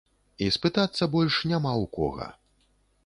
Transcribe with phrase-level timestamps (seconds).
[0.45, 2.27] І спытацца больш няма ў кога.